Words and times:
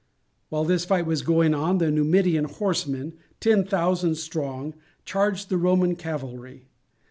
While 0.49 0.65
this 0.65 0.83
fight 0.83 1.05
was 1.05 1.21
going 1.21 1.53
on 1.53 1.77
the 1.77 1.91
Numidian 1.91 2.45
horsemen, 2.45 3.13
ten 3.39 3.63
thousand 3.63 4.15
strong, 4.15 4.73
charged 5.05 5.49
the 5.49 5.57
Roman 5.57 5.95
cavalry. 5.95 6.65